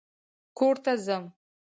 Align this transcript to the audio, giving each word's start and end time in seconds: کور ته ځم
کور 0.57 0.75
ته 0.83 0.93
ځم 1.05 1.23